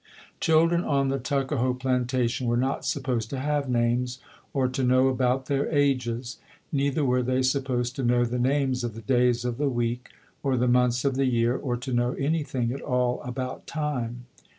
[0.39, 4.17] Children on the Tuckahoe plantation were not supposed to have names
[4.51, 6.39] or to know about their ages.
[6.71, 10.09] Neither were they supposed to know the names of the days of the week
[10.41, 14.25] or the months of the year, or to know anything at all about time.